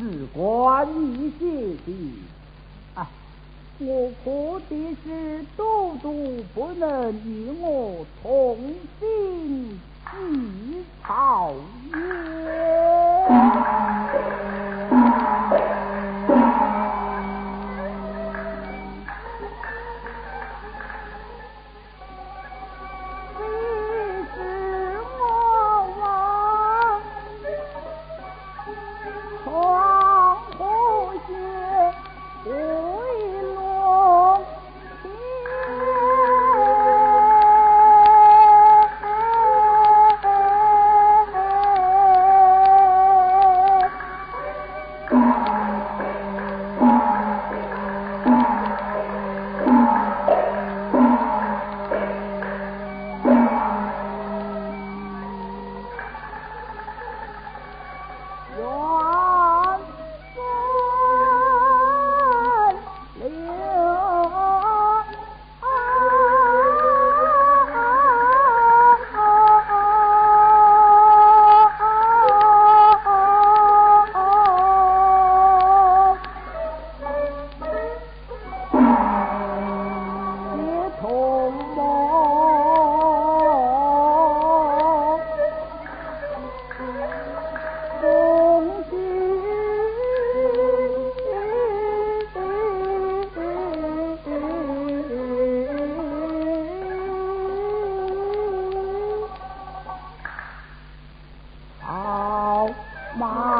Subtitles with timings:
[0.00, 1.44] 只管你写
[1.84, 1.88] 的。
[2.94, 3.06] 啊，
[3.78, 4.26] 我可
[4.70, 9.78] 的是都督不能与我同心
[10.14, 11.52] 一朝
[11.92, 13.69] 也。
[58.60, 58.99] 有
[103.14, 103.58] 妈